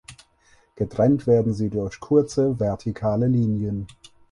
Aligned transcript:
Getrennt 0.77 1.27
werden 1.27 1.53
sie 1.53 1.69
durch 1.69 1.99
kurze 1.99 2.59
vertikale 2.59 3.27
Linien. 3.27 3.85